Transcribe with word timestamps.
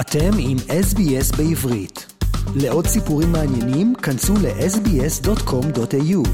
אתם 0.00 0.30
עם 0.38 0.56
SBS 0.56 1.36
בעברית. 1.36 2.06
לעוד 2.56 2.86
סיפורים 2.86 3.32
מעניינים, 3.32 3.94
כנסו 3.94 4.34
ל-sbs.com.au. 4.34 6.28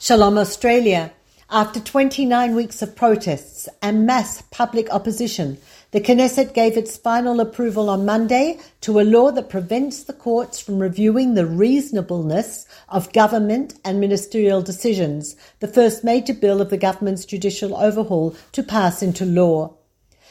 Shalom 0.00 0.36
Australia. 0.38 1.10
After 1.48 1.80
29 1.80 2.54
weeks 2.54 2.82
of 2.82 2.96
protests 2.96 3.68
and 3.80 4.06
mass 4.06 4.42
public 4.50 4.90
opposition, 4.90 5.58
the 5.92 6.00
Knesset 6.00 6.54
gave 6.54 6.76
its 6.76 6.96
final 6.96 7.38
approval 7.38 7.88
on 7.88 8.04
Monday 8.04 8.58
to 8.80 8.98
a 8.98 9.08
law 9.14 9.30
that 9.30 9.48
prevents 9.50 10.02
the 10.02 10.18
courts 10.26 10.60
from 10.60 10.78
reviewing 10.78 11.34
the 11.34 11.46
reasonableness 11.46 12.66
of 12.88 13.12
government 13.12 13.74
and 13.84 14.00
ministerial 14.00 14.62
decisions, 14.62 15.36
the 15.60 15.68
first 15.68 16.02
major 16.02 16.34
bill 16.34 16.60
of 16.60 16.70
the 16.70 16.84
government's 16.88 17.24
judicial 17.24 17.76
overhaul 17.76 18.34
to 18.52 18.62
pass 18.62 19.02
into 19.02 19.24
law. 19.24 19.74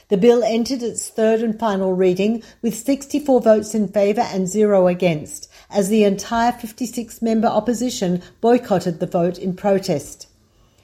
The 0.09 0.17
bill 0.17 0.45
entered 0.45 0.85
its 0.85 1.09
third 1.09 1.43
and 1.43 1.59
final 1.59 1.93
reading 1.93 2.45
with 2.63 2.77
64 2.77 3.41
votes 3.41 3.75
in 3.75 3.89
favour 3.89 4.21
and 4.21 4.47
zero 4.47 4.87
against, 4.87 5.51
as 5.69 5.89
the 5.89 6.05
entire 6.05 6.53
56 6.53 7.21
member 7.23 7.49
opposition 7.49 8.23
boycotted 8.41 9.01
the 9.01 9.09
vote 9.09 9.37
in 9.37 9.57
protest. 9.57 10.29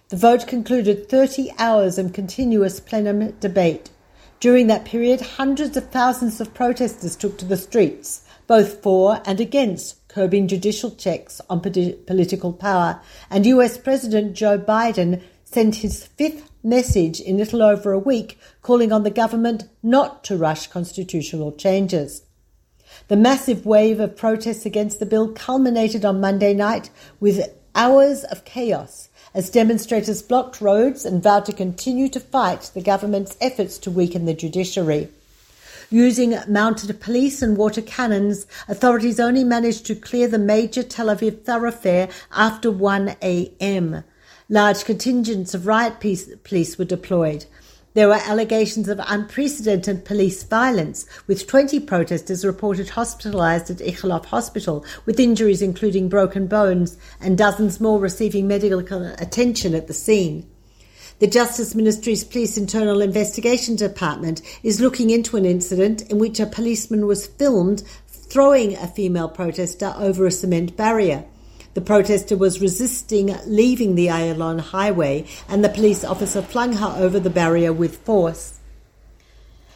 The 0.09 0.17
vote 0.17 0.49
concluded 0.49 1.09
30 1.09 1.53
hours 1.57 1.99
of 1.99 2.13
continuous 2.13 2.81
plenum 2.81 3.31
debate. 3.39 3.91
During 4.41 4.67
that 4.67 4.85
period, 4.85 5.21
hundreds 5.21 5.77
of 5.77 5.91
thousands 5.91 6.41
of 6.41 6.53
protesters 6.53 7.15
took 7.15 7.39
to 7.39 7.45
the 7.45 7.57
streets, 7.57 8.25
both 8.49 8.83
for 8.83 9.23
and 9.25 9.41
against 9.41 9.97
curbing 10.09 10.49
judicial 10.49 10.91
checks 10.91 11.41
on 11.49 11.61
political 11.61 12.53
power, 12.53 13.01
and 13.31 13.47
US 13.47 13.79
President 13.79 14.35
Joe 14.35 14.59
Biden 14.59 15.23
sent 15.53 15.77
his 15.77 16.07
fifth 16.07 16.51
message 16.63 17.21
in 17.21 17.37
little 17.37 17.63
over 17.63 17.93
a 17.93 17.99
week 17.99 18.39
calling 18.63 18.91
on 18.91 19.03
the 19.03 19.11
government 19.11 19.69
not 19.83 20.25
to 20.25 20.37
rush 20.37 20.67
constitutional 20.69 21.53
changes. 21.53 22.23
The 23.09 23.17
massive 23.17 23.67
wave 23.67 24.01
of 24.01 24.17
protests 24.17 24.65
against 24.65 24.99
the 24.99 25.07
bill 25.07 25.33
culminated 25.33 26.05
on 26.05 26.21
Monday 26.21 26.55
night 26.55 26.91
with 27.21 27.55
hours 27.75 28.25
of 28.25 28.45
chaos 28.45 29.09
as 29.35 29.51
demonstrators 29.51 30.23
blocked 30.23 30.61
roads 30.61 31.05
and 31.05 31.23
vowed 31.23 31.45
to 31.47 31.53
continue 31.53 32.09
to 32.09 32.21
fight 32.21 32.71
the 32.75 32.83
government's 32.83 33.37
efforts 33.41 33.79
to 33.79 33.91
weaken 33.91 34.25
the 34.25 34.35
judiciary. 34.35 35.09
Using 35.91 36.37
mounted 36.49 36.99
police 37.01 37.43
and 37.43 37.57
water 37.57 37.83
cannons, 37.83 38.47
authorities 38.69 39.21
only 39.21 39.45
managed 39.45 39.85
to 39.87 39.95
clear 39.95 40.29
the 40.29 40.39
major 40.39 40.83
Tel 40.83 41.09
Aviv 41.09 41.45
thoroughfare 41.45 42.09
after 42.31 42.71
1 42.71 43.17
a.m. 43.23 44.05
Large 44.53 44.85
contingents 44.85 45.55
of 45.55 45.67
riot 45.67 45.95
police 45.99 46.77
were 46.77 46.85
deployed. 46.85 47.47
There 47.95 48.09
were 48.09 48.21
allegations 48.27 48.87
of 48.87 49.01
unprecedented 49.07 50.05
police 50.05 50.43
violence, 50.43 51.07
with 51.27 51.47
20 51.47 51.81
protesters 51.81 52.45
reported 52.45 52.91
hospitalized 52.91 53.71
at 53.71 53.79
Ichilov 53.79 54.27
Hospital 54.27 54.85
with 55.07 55.19
injuries 55.19 55.63
including 55.63 56.11
broken 56.11 56.49
bones 56.49 56.99
and 57.19 57.39
dozens 57.39 57.81
more 57.81 57.99
receiving 57.99 58.47
medical 58.47 59.07
attention 59.19 59.75
at 59.75 59.87
the 59.87 59.95
scene. 59.95 60.47
The 61.19 61.29
Justice 61.29 61.75
Ministry's 61.75 62.23
Police 62.23 62.59
Internal 62.59 63.01
Investigation 63.01 63.75
Department 63.75 64.43
is 64.63 64.83
looking 64.83 65.09
into 65.09 65.39
an 65.39 65.47
incident 65.47 66.03
in 66.11 66.19
which 66.19 66.39
a 66.39 66.45
policeman 66.45 67.07
was 67.07 67.27
filmed 67.27 67.85
throwing 68.07 68.77
a 68.77 68.87
female 68.87 69.31
protester 69.31 69.95
over 69.97 70.27
a 70.27 70.31
cement 70.31 70.77
barrier. 70.77 71.25
The 71.75 71.81
protester 71.81 72.37
was 72.37 72.61
resisting 72.61 73.35
leaving 73.47 73.95
the 73.95 74.09
Ayalon 74.09 74.61
highway 74.61 75.25
and 75.49 75.65
the 75.65 75.71
police 75.71 76.05
officer 76.05 76.43
flung 76.43 76.75
her 76.75 76.95
over 76.99 77.19
the 77.19 77.31
barrier 77.31 77.73
with 77.73 77.97
force. 77.99 78.59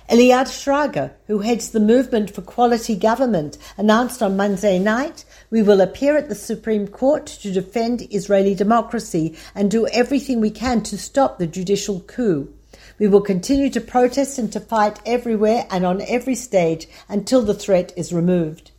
Eliad 0.08 0.46
Schrager, 0.46 1.12
who 1.26 1.38
heads 1.38 1.70
the 1.70 1.80
Movement 1.80 2.30
for 2.30 2.42
Quality 2.42 2.94
Government, 2.94 3.58
announced 3.78 4.22
on 4.22 4.36
Monday 4.36 4.78
night, 4.78 5.24
we 5.50 5.62
will 5.62 5.80
appear 5.80 6.16
at 6.16 6.28
the 6.28 6.34
Supreme 6.34 6.86
Court 6.86 7.26
to 7.26 7.50
defend 7.50 8.06
Israeli 8.12 8.54
democracy 8.54 9.34
and 9.54 9.70
do 9.70 9.86
everything 9.88 10.38
we 10.40 10.50
can 10.50 10.82
to 10.82 10.98
stop 10.98 11.38
the 11.38 11.46
judicial 11.46 12.00
coup. 12.00 12.52
We 12.98 13.08
will 13.08 13.20
continue 13.22 13.68
to 13.70 13.80
protest 13.80 14.38
and 14.38 14.52
to 14.52 14.60
fight 14.60 15.00
everywhere 15.04 15.66
and 15.70 15.84
on 15.84 16.00
every 16.02 16.34
stage 16.34 16.86
until 17.08 17.42
the 17.42 17.54
threat 17.54 17.92
is 17.96 18.12
removed. 18.12 18.70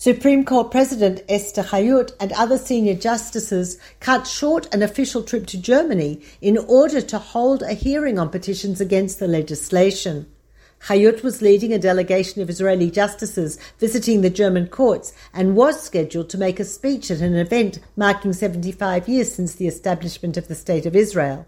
Supreme 0.00 0.44
Court 0.44 0.70
President 0.70 1.24
Esther 1.28 1.64
Hayut 1.64 2.12
and 2.20 2.30
other 2.34 2.56
senior 2.56 2.94
justices 2.94 3.78
cut 3.98 4.28
short 4.28 4.72
an 4.72 4.80
official 4.80 5.24
trip 5.24 5.44
to 5.46 5.60
Germany 5.60 6.22
in 6.40 6.56
order 6.56 7.00
to 7.00 7.18
hold 7.18 7.62
a 7.62 7.72
hearing 7.72 8.16
on 8.16 8.28
petitions 8.30 8.80
against 8.80 9.18
the 9.18 9.26
legislation. 9.26 10.32
Hayut 10.84 11.24
was 11.24 11.42
leading 11.42 11.72
a 11.72 11.80
delegation 11.80 12.40
of 12.40 12.48
Israeli 12.48 12.92
justices 12.92 13.58
visiting 13.80 14.20
the 14.20 14.30
German 14.30 14.68
courts 14.68 15.12
and 15.34 15.56
was 15.56 15.82
scheduled 15.82 16.30
to 16.30 16.38
make 16.38 16.60
a 16.60 16.64
speech 16.64 17.10
at 17.10 17.20
an 17.20 17.34
event 17.34 17.80
marking 17.96 18.32
75 18.32 19.08
years 19.08 19.34
since 19.34 19.56
the 19.56 19.66
establishment 19.66 20.36
of 20.36 20.46
the 20.46 20.54
State 20.54 20.86
of 20.86 20.94
Israel. 20.94 21.44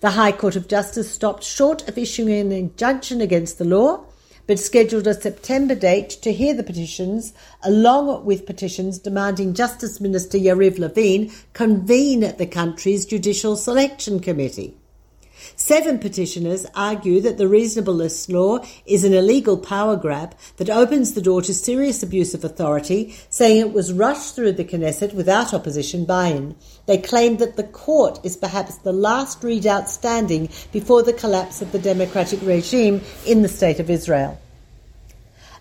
The 0.00 0.10
High 0.10 0.32
Court 0.32 0.56
of 0.56 0.66
Justice 0.66 1.12
stopped 1.12 1.44
short 1.44 1.88
of 1.88 1.96
issuing 1.96 2.32
an 2.32 2.50
injunction 2.50 3.20
against 3.20 3.58
the 3.58 3.64
law 3.64 4.04
but 4.46 4.58
scheduled 4.58 5.06
a 5.06 5.14
September 5.14 5.74
date 5.74 6.10
to 6.10 6.32
hear 6.32 6.54
the 6.54 6.62
petitions, 6.62 7.32
along 7.62 8.24
with 8.24 8.46
petitions 8.46 8.98
demanding 8.98 9.54
Justice 9.54 10.00
Minister 10.00 10.38
Yariv 10.38 10.78
Levin 10.78 11.32
convene 11.52 12.34
the 12.36 12.46
country's 12.46 13.04
Judicial 13.04 13.56
Selection 13.56 14.20
Committee. 14.20 14.76
Seven 15.56 15.98
petitioners 15.98 16.66
argue 16.74 17.20
that 17.20 17.38
the 17.38 17.48
reasonableness 17.48 18.28
law 18.28 18.58
is 18.84 19.04
an 19.04 19.12
illegal 19.12 19.58
power 19.58 19.96
grab 19.96 20.34
that 20.56 20.70
opens 20.70 21.12
the 21.12 21.22
door 21.22 21.42
to 21.42 21.54
serious 21.54 22.02
abuse 22.02 22.34
of 22.34 22.44
authority, 22.44 23.14
saying 23.30 23.60
it 23.60 23.72
was 23.72 23.92
rushed 23.92 24.34
through 24.34 24.52
the 24.52 24.64
Knesset 24.64 25.14
without 25.14 25.52
opposition 25.52 26.04
buy-in. 26.04 26.54
They 26.86 26.98
claim 26.98 27.38
that 27.38 27.56
the 27.56 27.64
court 27.64 28.20
is 28.24 28.36
perhaps 28.36 28.78
the 28.78 28.92
last 28.92 29.42
redoubt 29.42 29.88
standing 29.88 30.48
before 30.72 31.02
the 31.02 31.12
collapse 31.12 31.62
of 31.62 31.72
the 31.72 31.78
democratic 31.78 32.40
regime 32.42 33.02
in 33.26 33.42
the 33.42 33.48
State 33.48 33.80
of 33.80 33.90
Israel. 33.90 34.40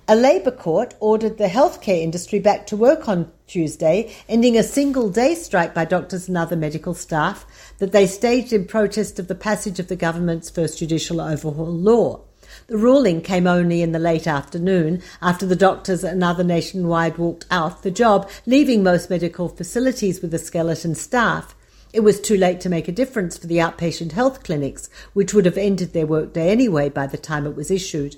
A 0.07 0.15
Labour 0.15 0.51
court 0.51 0.93
ordered 0.99 1.39
the 1.39 1.47
healthcare 1.47 1.99
industry 1.99 2.37
back 2.37 2.67
to 2.67 2.77
work 2.77 3.09
on 3.09 3.31
Tuesday, 3.47 4.13
ending 4.29 4.55
a 4.55 4.61
single 4.61 5.09
day 5.09 5.33
strike 5.33 5.73
by 5.73 5.83
doctors 5.83 6.27
and 6.27 6.37
other 6.37 6.55
medical 6.55 6.93
staff 6.93 7.43
that 7.79 7.91
they 7.91 8.05
staged 8.05 8.53
in 8.53 8.67
protest 8.67 9.17
of 9.17 9.27
the 9.27 9.33
passage 9.33 9.79
of 9.79 9.87
the 9.87 9.95
government's 9.95 10.51
first 10.51 10.77
judicial 10.77 11.19
overhaul 11.19 11.65
law. 11.65 12.21
The 12.67 12.77
ruling 12.77 13.21
came 13.21 13.47
only 13.47 13.81
in 13.81 13.93
the 13.93 13.99
late 13.99 14.27
afternoon 14.27 15.01
after 15.23 15.47
the 15.47 15.55
doctors 15.55 16.03
and 16.03 16.23
other 16.23 16.43
nationwide 16.43 17.17
walked 17.17 17.47
out 17.49 17.81
the 17.81 17.89
job, 17.89 18.29
leaving 18.45 18.83
most 18.83 19.09
medical 19.09 19.49
facilities 19.49 20.21
with 20.21 20.31
a 20.35 20.37
skeleton 20.37 20.93
staff. 20.93 21.55
It 21.93 22.01
was 22.01 22.21
too 22.21 22.37
late 22.37 22.61
to 22.61 22.69
make 22.69 22.87
a 22.87 22.91
difference 22.91 23.39
for 23.39 23.47
the 23.47 23.57
outpatient 23.57 24.11
health 24.11 24.43
clinics, 24.43 24.87
which 25.13 25.33
would 25.33 25.45
have 25.45 25.57
ended 25.57 25.93
their 25.93 26.05
workday 26.05 26.51
anyway 26.51 26.89
by 26.89 27.07
the 27.07 27.17
time 27.17 27.47
it 27.47 27.55
was 27.55 27.71
issued. 27.71 28.17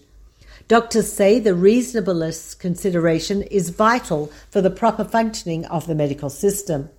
Doctors 0.68 1.14
say 1.14 1.40
the 1.40 1.56
reasonableness 1.56 2.54
consideration 2.54 3.42
is 3.44 3.70
vital 3.70 4.30
for 4.50 4.60
the 4.60 4.70
proper 4.70 5.06
functioning 5.06 5.66
of 5.68 5.88
the 5.88 5.96
medical 5.96 6.30
system. 6.30 6.90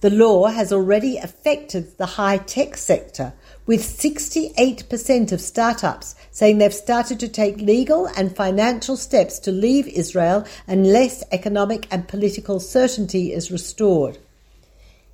The 0.00 0.10
law 0.10 0.46
has 0.46 0.72
already 0.72 1.16
affected 1.16 1.98
the 1.98 2.06
high 2.06 2.36
tech 2.36 2.76
sector, 2.76 3.32
with 3.66 3.80
68% 3.80 5.32
of 5.32 5.40
startups 5.40 6.14
saying 6.30 6.58
they've 6.58 6.72
started 6.72 7.18
to 7.18 7.28
take 7.28 7.56
legal 7.56 8.06
and 8.16 8.36
financial 8.36 8.96
steps 8.96 9.40
to 9.40 9.50
leave 9.50 9.88
Israel 9.88 10.46
unless 10.68 11.24
economic 11.32 11.88
and 11.90 12.06
political 12.06 12.60
certainty 12.60 13.32
is 13.32 13.50
restored. 13.50 14.18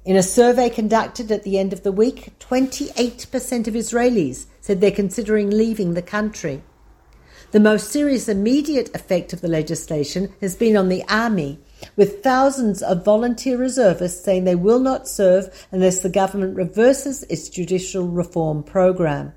In 0.04 0.16
a 0.16 0.22
survey 0.22 0.68
conducted 0.68 1.32
at 1.32 1.44
the 1.44 1.58
end 1.58 1.72
of 1.72 1.82
the 1.82 1.92
week, 1.92 2.38
28% 2.40 3.68
of 3.68 3.74
Israelis 3.74 4.46
said 4.60 4.82
they're 4.82 4.90
considering 4.90 5.48
leaving 5.48 5.94
the 5.94 6.02
country. 6.02 6.62
The 7.52 7.58
most 7.58 7.90
serious 7.90 8.28
immediate 8.28 8.94
effect 8.94 9.32
of 9.32 9.40
the 9.40 9.48
legislation 9.48 10.32
has 10.40 10.54
been 10.54 10.76
on 10.76 10.88
the 10.88 11.02
army, 11.08 11.58
with 11.96 12.22
thousands 12.22 12.80
of 12.80 13.04
volunteer 13.04 13.58
reservists 13.58 14.24
saying 14.24 14.44
they 14.44 14.54
will 14.54 14.78
not 14.78 15.08
serve 15.08 15.66
unless 15.72 16.00
the 16.00 16.08
government 16.08 16.54
reverses 16.54 17.24
its 17.24 17.48
judicial 17.48 18.06
reform 18.06 18.62
program. 18.62 19.32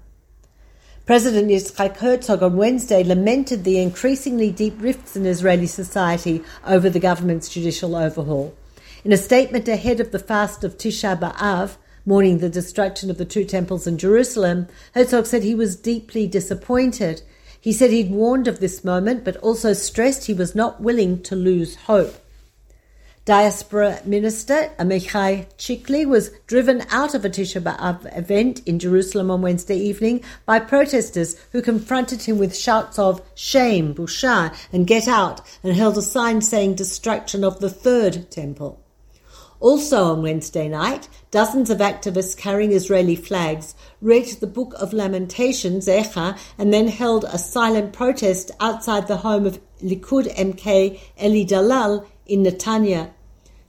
President 1.07 1.50
Yitzhak 1.50 1.98
Herzog 1.98 2.44
on 2.44 2.56
Wednesday 2.56 3.04
lamented 3.04 3.63
the 3.63 3.80
increasingly 3.80 4.51
deep 4.51 4.75
rifts 4.80 5.15
in 5.15 5.25
Israeli 5.25 5.65
society 5.65 6.44
over 6.68 6.92
the 6.92 7.00
government's 7.00 7.50
judicial 7.50 7.95
overhaul. 7.95 8.56
In 9.04 9.12
a 9.12 9.18
statement 9.18 9.68
ahead 9.68 10.00
of 10.00 10.12
the 10.12 10.19
fast 10.19 10.63
of 10.63 10.77
Tisha 10.77 11.19
B'Av, 11.19 11.77
mourning 12.06 12.38
the 12.38 12.50
destruction 12.50 13.10
of 13.10 13.18
the 13.18 13.25
two 13.25 13.44
temples 13.44 13.88
in 13.88 13.98
Jerusalem, 13.98 14.68
Herzog 14.94 15.25
said 15.25 15.42
he 15.42 15.56
was 15.56 15.75
deeply 15.75 16.27
disappointed 16.27 17.24
he 17.63 17.71
said 17.71 17.92
he'd 17.92 18.12
warned 18.12 18.45
of 18.45 18.60
this 18.60 18.83
moment, 18.83 19.24
but 19.24 19.38
also 19.38 19.71
stressed 19.71 20.25
he 20.25 20.33
was 20.33 20.54
not 20.54 20.81
willing 20.81 21.24
to 21.24 21.33
lose 21.33 21.75
hope. 21.75 22.13
Diaspora 23.24 24.01
Minister 24.04 24.69
Amichai 24.77 25.45
Chikli 25.57 26.06
was 26.06 26.31
driven 26.45 26.83
out 26.89 27.15
of 27.15 27.24
a 27.24 27.30
Tisha 27.30 27.63
B'Av 27.63 28.18
event 28.18 28.60
in 28.65 28.80
Jerusalem 28.80 29.31
on 29.31 29.42
Wednesday 29.42 29.77
evening 29.77 30.21
by 30.45 30.60
protesters 30.60 31.38
who 31.54 31.62
confronted 31.62 32.24
him 32.24 32.38
with 32.38 32.54
shouts 32.54 33.00
of 33.00 33.21
shame, 33.33 33.95
busha, 33.95 34.54
and 34.74 34.86
get 34.86 35.07
out, 35.07 35.39
and 35.63 35.74
held 35.74 35.98
a 35.98 36.01
sign 36.01 36.42
saying 36.42 36.75
destruction 36.75 37.45
of 37.45 37.62
the 37.62 37.69
third 37.69 38.30
temple. 38.30 38.83
Also 39.63 40.04
on 40.04 40.21
Wednesday 40.21 40.68
night, 40.68 41.07
dozens 41.31 41.69
of 41.69 41.77
activists 41.77 42.36
carrying 42.36 42.74
Israeli 42.74 43.15
flags 43.15 43.75
read 44.01 44.25
the 44.42 44.45
Book 44.45 44.74
of 44.74 44.92
Lamentations, 44.92 45.88
Echa, 45.88 46.38
and 46.57 46.74
then 46.74 46.89
held 46.89 47.24
a 47.24 47.38
silent 47.38 47.94
protest 47.94 48.51
outside 48.60 49.07
the 49.07 49.15
home 49.15 49.45
of 49.45 49.62
Likud 49.81 50.27
MK 50.36 51.00
Eli 51.24 51.45
Dalal 51.45 52.06
in 52.25 52.44
Netanya. 52.44 53.12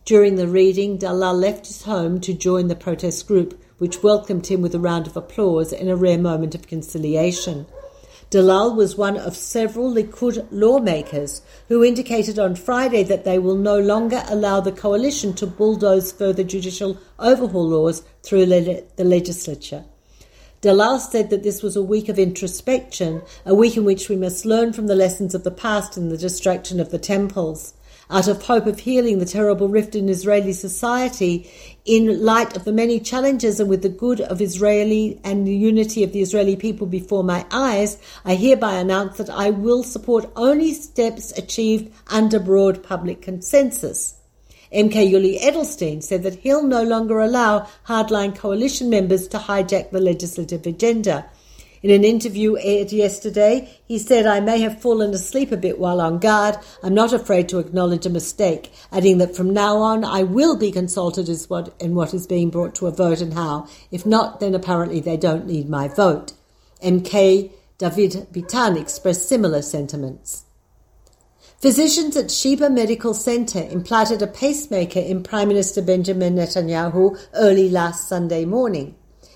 During 0.05 0.35
the 0.35 0.49
reading, 0.49 0.99
Dalal 0.99 1.37
left 1.37 1.69
his 1.69 1.83
home 1.85 2.21
to 2.23 2.35
join 2.35 2.67
the 2.67 2.75
protest 2.75 3.29
group, 3.29 3.63
which 3.79 4.03
welcomed 4.03 4.49
him 4.49 4.63
with 4.63 4.75
a 4.75 4.81
round 4.81 5.07
of 5.07 5.17
applause 5.17 5.73
in 5.73 5.89
a 5.89 5.95
rare 5.95 6.19
moment 6.19 6.57
of 6.57 6.67
conciliation. 6.67 7.67
Dalal 8.35 8.75
was 8.75 8.97
one 8.97 9.17
of 9.17 9.37
several 9.37 9.95
Likud 9.95 10.49
lawmakers 10.51 11.41
who 11.69 11.85
indicated 11.85 12.37
on 12.37 12.57
Friday 12.57 13.05
that 13.05 13.23
they 13.23 13.39
will 13.39 13.55
no 13.55 13.79
longer 13.79 14.25
allow 14.27 14.59
the 14.59 14.73
coalition 14.73 15.35
to 15.35 15.47
bulldoze 15.47 16.11
further 16.11 16.43
judicial 16.43 16.99
overhaul 17.21 17.69
laws 17.69 18.03
through 18.25 18.47
le- 18.47 18.83
the 18.97 19.05
legislature. 19.05 19.85
Dalal 20.63 20.99
said 20.99 21.31
that 21.31 21.45
this 21.45 21.63
was 21.63 21.77
a 21.77 21.83
week 21.83 22.09
of 22.09 22.19
introspection, 22.19 23.23
a 23.47 23.55
week 23.55 23.77
in 23.77 23.85
which 23.85 24.09
we 24.09 24.17
must 24.17 24.45
learn 24.45 24.73
from 24.73 24.89
the 24.89 24.97
lessons 24.97 25.37
of 25.37 25.45
the 25.45 25.53
past 25.53 25.97
and 25.97 26.11
the 26.11 26.19
destruction 26.19 26.81
of 26.81 26.91
the 26.91 26.99
temples 26.99 27.75
out 28.11 28.29
of 28.29 28.43
hope 28.43 28.67
of 28.67 28.81
healing 28.81 29.19
the 29.19 29.25
terrible 29.25 29.69
rift 29.69 29.95
in 29.95 30.09
Israeli 30.09 30.53
society 30.53 31.51
in 31.85 32.25
light 32.25 32.57
of 32.57 32.65
the 32.65 32.73
many 32.73 33.01
challenges 33.01 33.61
and 33.61 33.69
with 33.69 33.83
the 33.83 33.89
good 33.89 34.21
of 34.21 34.41
Israeli 34.41 35.21
and 35.25 35.47
the 35.47 35.57
unity 35.57 36.03
of 36.03 36.13
the 36.13 36.21
Israeli 36.21 36.57
people 36.57 36.87
before 36.87 37.25
my 37.25 37.45
eyes, 37.51 37.99
I 38.25 38.35
hereby 38.35 38.75
announce 38.75 39.19
that 39.19 39.31
I 39.31 39.51
will 39.51 39.83
support 39.83 40.31
only 40.37 40.73
steps 40.73 41.37
achieved 41.39 41.93
under 42.09 42.39
broad 42.39 42.83
public 42.83 43.23
consensus. 43.23 44.15
MK 44.73 45.13
Yuli 45.13 45.41
Edelstein 45.41 46.03
said 46.03 46.25
that 46.25 46.41
he'll 46.41 46.65
no 46.65 46.83
longer 46.83 47.21
allow 47.21 47.69
hardline 47.87 48.35
coalition 48.35 48.91
members 48.91 49.29
to 49.29 49.39
hijack 49.39 49.91
the 49.91 50.01
legislative 50.01 50.67
agenda. 50.67 51.27
In 51.85 51.91
an 51.91 52.03
interview 52.03 52.57
aired 52.63 52.93
yesterday, 52.93 53.69
he 53.85 53.99
said, 53.99 54.25
I 54.25 54.41
may 54.41 54.59
have 54.61 54.81
fallen 54.81 55.13
asleep 55.13 55.53
a 55.53 55.57
bit 55.59 55.79
while 55.79 56.01
on 56.01 56.19
guard. 56.19 56.57
I'm 56.83 56.95
not 56.95 57.13
afraid 57.13 57.47
to 57.51 57.59
acknowledge 57.59 58.07
a 58.07 58.09
mistake, 58.09 58.73
adding 58.91 59.19
that 59.19 59.37
from 59.37 59.53
now 59.53 59.77
on 59.77 60.03
I 60.03 60.23
will 60.23 60.57
be 60.57 60.73
consulted 60.73 61.29
as 61.29 61.51
what, 61.51 61.75
in 61.79 61.95
what 61.95 62.15
is 62.15 62.27
being 62.27 62.49
brought 62.49 62.75
to 62.77 62.87
a 62.87 62.91
vote 62.91 63.21
and 63.21 63.35
how. 63.35 63.69
If 63.91 64.07
not, 64.07 64.41
then 64.41 64.55
apparently 64.55 65.01
they 65.01 65.19
don't 65.19 65.47
need 65.47 65.69
my 65.69 65.89
vote. 65.89 66.33
MK 66.83 67.53
David 67.77 68.29
Bitan 68.33 68.81
expressed 68.81 69.29
similar 69.29 69.61
sentiments. 69.61 70.45
Physicians 71.59 72.17
at 72.17 72.31
Sheba 72.31 72.71
Medical 72.71 73.13
Center 73.13 73.63
implanted 73.63 74.23
a 74.23 74.27
pacemaker 74.27 75.01
in 75.01 75.23
Prime 75.23 75.49
Minister 75.49 75.83
Benjamin 75.83 76.37
Netanyahu 76.37 77.19
early 77.35 77.69
last 77.69 78.09
Sunday 78.09 78.47
morning. 78.47 78.95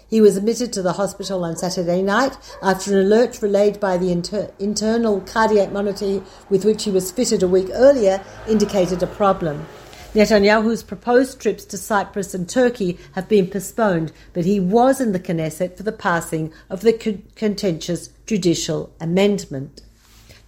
He 0.09 0.23
was 0.23 0.39
admitted 0.39 0.73
to 0.73 0.83
the 0.83 0.95
hospital 0.95 1.45
on 1.45 1.57
Saturday 1.57 2.01
night 2.01 2.37
after 2.63 2.99
an 2.99 3.07
alert 3.07 3.43
relayed 3.43 3.79
by 3.79 3.99
the 3.99 4.11
inter- 4.11 4.51
internal 4.59 5.21
cardiac 5.21 5.71
monitor 5.71 6.23
with 6.49 6.65
which 6.65 6.85
he 6.85 6.91
was 6.91 7.13
fitted 7.13 7.43
a 7.43 7.49
week 7.49 7.69
earlier 7.75 8.25
indicated 8.49 9.03
a 9.03 9.07
problem. 9.07 9.67
Netanyahu's 10.15 10.83
proposed 10.83 11.39
trips 11.39 11.67
to 11.67 11.77
Cyprus 11.77 12.33
and 12.33 12.49
Turkey 12.49 12.99
have 13.13 13.29
been 13.29 13.49
postponed, 13.49 14.11
but 14.33 14.47
he 14.47 14.59
was 14.59 14.99
in 14.99 15.13
the 15.13 15.21
Knesset 15.21 15.77
for 15.77 15.83
the 15.83 15.93
passing 15.93 16.55
of 16.71 16.81
the 16.81 16.95
contentious 17.37 18.09
judicial 18.25 18.91
amendment. 18.99 19.83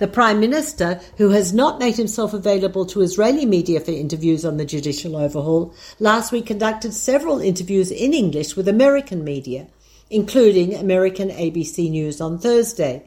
The 0.00 0.08
Prime 0.08 0.41
Minister, 0.41 0.99
who 1.19 1.29
has 1.29 1.52
not 1.52 1.79
made 1.79 1.97
himself 1.97 2.32
available 2.32 2.87
to 2.87 3.02
Israeli 3.02 3.44
media 3.44 3.81
for 3.81 3.91
interviews 3.91 4.47
on 4.47 4.56
the 4.56 4.64
judicial 4.64 5.14
overhaul, 5.14 5.75
last 5.99 6.32
week 6.32 6.47
conducted 6.47 6.94
several 6.94 7.38
interviews 7.38 7.91
in 7.91 8.14
English 8.14 8.56
with 8.56 8.67
American 8.67 9.23
media, 9.23 9.67
including 10.08 10.75
American 10.75 11.29
ABC 11.29 11.91
News 11.91 12.19
on 12.19 12.38
Thursday. 12.38 13.02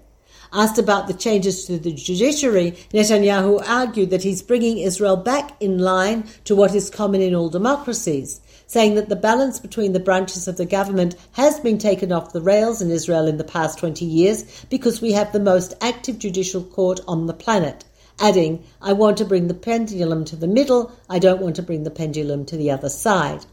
Asked 0.53 0.77
about 0.77 1.07
the 1.07 1.15
changes 1.15 1.65
to 1.65 1.79
the 1.79 1.93
judiciary, 1.93 2.73
Netanyahu 2.93 3.67
argued 3.67 4.11
that 4.11 4.21
he's 4.21 4.43
bringing 4.43 4.77
Israel 4.77 5.17
back 5.17 5.59
in 5.59 5.79
line 5.79 6.25
to 6.43 6.55
what 6.55 6.75
is 6.75 6.91
common 6.91 7.21
in 7.21 7.33
all 7.33 7.49
democracies 7.49 8.39
saying 8.67 8.95
that 8.95 9.09
the 9.09 9.15
balance 9.15 9.59
between 9.59 9.93
the 9.93 9.99
branches 9.99 10.47
of 10.47 10.57
the 10.57 10.65
government 10.65 11.15
has 11.33 11.59
been 11.59 11.77
taken 11.77 12.11
off 12.11 12.33
the 12.33 12.41
rails 12.41 12.81
in 12.81 12.91
Israel 12.91 13.27
in 13.27 13.37
the 13.37 13.43
past 13.43 13.79
20 13.79 14.05
years 14.05 14.65
because 14.69 15.01
we 15.01 15.11
have 15.11 15.31
the 15.31 15.39
most 15.39 15.73
active 15.81 16.19
judicial 16.19 16.63
court 16.63 16.99
on 17.07 17.27
the 17.27 17.33
planet. 17.33 17.85
Adding, 18.19 18.63
I 18.81 18.93
want 18.93 19.17
to 19.17 19.25
bring 19.25 19.47
the 19.47 19.53
pendulum 19.53 20.25
to 20.25 20.35
the 20.35 20.47
middle, 20.47 20.91
I 21.09 21.19
don't 21.19 21.41
want 21.41 21.55
to 21.57 21.63
bring 21.63 21.83
the 21.83 21.91
pendulum 21.91 22.45
to 22.45 22.57
the 22.57 22.71
other 22.71 22.89
side. 22.89 23.45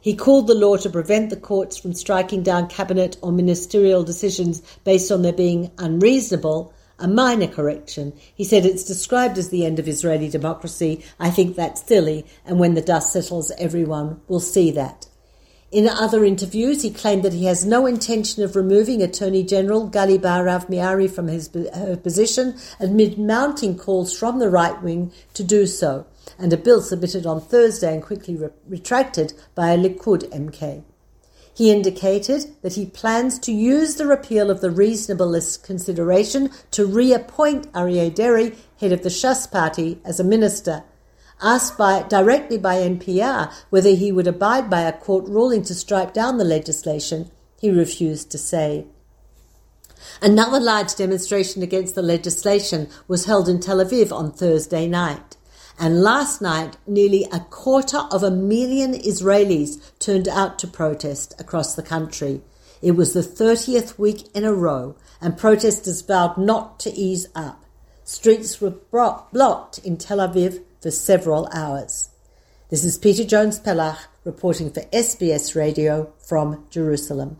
He 0.00 0.14
called 0.14 0.46
the 0.46 0.54
law 0.54 0.76
to 0.76 0.88
prevent 0.88 1.30
the 1.30 1.36
courts 1.36 1.76
from 1.76 1.92
striking 1.92 2.44
down 2.44 2.68
cabinet 2.68 3.16
or 3.22 3.32
ministerial 3.32 4.04
decisions 4.04 4.62
based 4.84 5.10
on 5.10 5.22
their 5.22 5.32
being 5.32 5.72
unreasonable 5.78 6.72
a 6.98 7.08
minor 7.08 7.46
correction. 7.46 8.12
He 8.34 8.44
said 8.44 8.64
it's 8.64 8.84
described 8.84 9.38
as 9.38 9.50
the 9.50 9.64
end 9.64 9.78
of 9.78 9.88
Israeli 9.88 10.28
democracy. 10.28 11.04
I 11.18 11.30
think 11.30 11.56
that's 11.56 11.86
silly, 11.86 12.26
and 12.44 12.58
when 12.58 12.74
the 12.74 12.82
dust 12.82 13.12
settles, 13.12 13.52
everyone 13.58 14.20
will 14.28 14.40
see 14.40 14.70
that. 14.72 15.06
In 15.72 15.88
other 15.88 16.24
interviews, 16.24 16.82
he 16.82 16.90
claimed 16.90 17.24
that 17.24 17.32
he 17.32 17.46
has 17.46 17.66
no 17.66 17.86
intention 17.86 18.44
of 18.44 18.54
removing 18.54 19.02
Attorney 19.02 19.42
General 19.42 19.90
Gali 19.90 20.16
Baharav 20.16 20.68
Miara 20.68 21.10
from 21.10 21.26
his 21.26 21.50
her 21.74 21.96
position 21.96 22.56
amid 22.78 23.18
mounting 23.18 23.76
calls 23.76 24.16
from 24.16 24.38
the 24.38 24.48
right 24.48 24.80
wing 24.80 25.12
to 25.34 25.42
do 25.42 25.66
so, 25.66 26.06
and 26.38 26.52
a 26.52 26.56
bill 26.56 26.80
submitted 26.80 27.26
on 27.26 27.40
Thursday 27.40 27.92
and 27.92 28.02
quickly 28.02 28.36
re- 28.36 28.50
retracted 28.68 29.32
by 29.54 29.72
a 29.72 29.76
Likud 29.76 30.30
MK. 30.30 30.84
He 31.56 31.70
indicated 31.70 32.54
that 32.60 32.74
he 32.74 32.84
plans 32.84 33.38
to 33.38 33.50
use 33.50 33.94
the 33.94 34.06
repeal 34.06 34.50
of 34.50 34.60
the 34.60 34.70
reasonableness 34.70 35.56
consideration 35.56 36.50
to 36.72 36.84
reappoint 36.84 37.72
Aryeh 37.72 38.14
Deri, 38.14 38.54
head 38.78 38.92
of 38.92 39.02
the 39.02 39.08
Shas 39.08 39.50
party, 39.50 39.98
as 40.04 40.20
a 40.20 40.24
minister. 40.24 40.84
Asked 41.40 41.78
by, 41.78 42.02
directly 42.02 42.58
by 42.58 42.76
NPR 42.76 43.50
whether 43.70 43.88
he 43.88 44.12
would 44.12 44.26
abide 44.26 44.68
by 44.68 44.82
a 44.82 44.92
court 44.92 45.24
ruling 45.28 45.62
to 45.62 45.74
strike 45.74 46.12
down 46.12 46.36
the 46.36 46.44
legislation, 46.44 47.30
he 47.58 47.70
refused 47.70 48.30
to 48.32 48.38
say. 48.38 48.84
Another 50.20 50.60
large 50.60 50.94
demonstration 50.94 51.62
against 51.62 51.94
the 51.94 52.02
legislation 52.02 52.90
was 53.08 53.24
held 53.24 53.48
in 53.48 53.60
Tel 53.60 53.78
Aviv 53.78 54.12
on 54.12 54.30
Thursday 54.30 54.86
night. 54.86 55.35
And 55.78 56.02
last 56.02 56.40
night, 56.40 56.76
nearly 56.86 57.24
a 57.32 57.40
quarter 57.40 58.02
of 58.10 58.22
a 58.22 58.30
million 58.30 58.94
Israelis 58.94 59.78
turned 59.98 60.26
out 60.26 60.58
to 60.60 60.66
protest 60.66 61.38
across 61.38 61.74
the 61.74 61.82
country. 61.82 62.40
It 62.80 62.92
was 62.92 63.12
the 63.12 63.20
30th 63.20 63.98
week 63.98 64.28
in 64.34 64.44
a 64.44 64.54
row, 64.54 64.96
and 65.20 65.36
protesters 65.36 66.00
vowed 66.00 66.38
not 66.38 66.80
to 66.80 66.90
ease 66.90 67.28
up. 67.34 67.64
Streets 68.04 68.60
were 68.60 68.74
blocked 68.90 69.78
in 69.78 69.96
Tel 69.96 70.18
Aviv 70.18 70.62
for 70.80 70.90
several 70.90 71.48
hours. 71.52 72.10
This 72.70 72.84
is 72.84 72.98
Peta 72.98 73.24
Jones 73.24 73.60
Pellach 73.60 73.98
reporting 74.24 74.70
for 74.70 74.80
SBS 74.92 75.54
Radio 75.54 76.12
from 76.18 76.66
Jerusalem. 76.70 77.36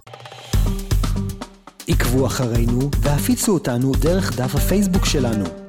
עקבו 1.89 2.27
אחרינו 2.27 2.91
והפיצו 3.01 3.53
אותנו 3.53 3.93
דרך 3.93 4.37
דף 4.37 4.55
הפייסבוק 4.55 5.05
שלנו. 5.05 5.66